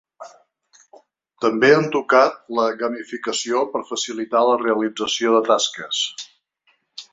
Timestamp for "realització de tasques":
4.65-6.03